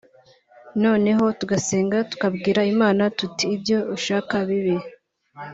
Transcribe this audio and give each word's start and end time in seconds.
noneho 0.83 1.25
tugasenga 1.39 1.97
tukabwira 2.09 2.61
Imana 2.73 3.03
tuti 3.17 3.45
ibyo 3.55 3.77
ushaka 3.95 4.33
bibe 4.47 4.75